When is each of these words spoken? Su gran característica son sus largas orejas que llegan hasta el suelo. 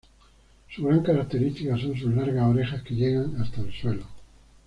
Su 0.71 0.81
gran 0.83 1.03
característica 1.03 1.77
son 1.77 1.95
sus 1.95 2.11
largas 2.11 2.47
orejas 2.49 2.81
que 2.81 2.95
llegan 2.95 3.39
hasta 3.39 3.61
el 3.61 3.71
suelo. 3.71 4.05